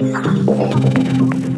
啊。 0.00 1.57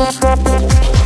Thank 0.00 0.97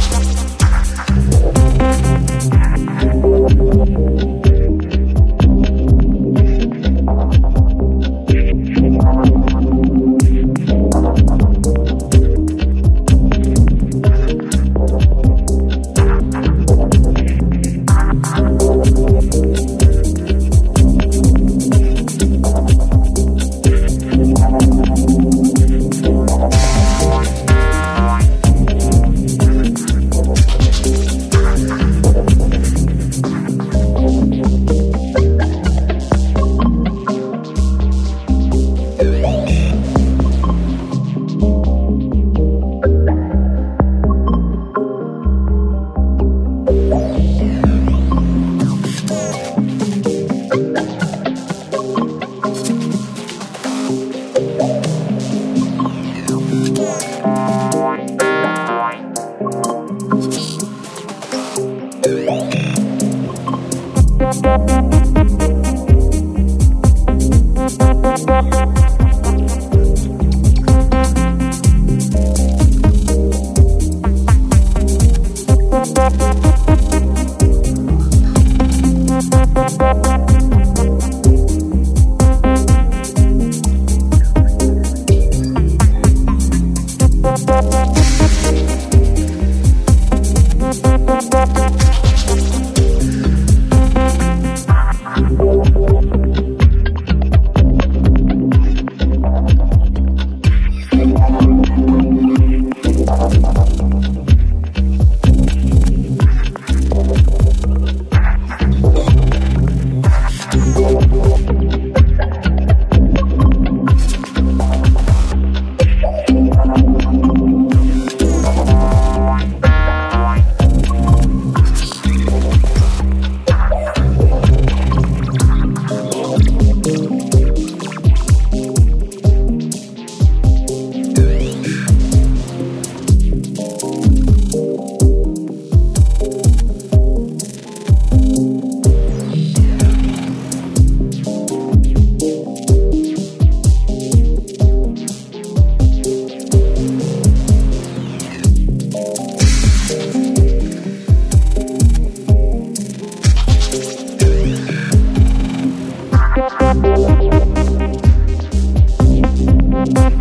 Thank 64.34 65.01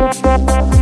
Thank 0.02 0.81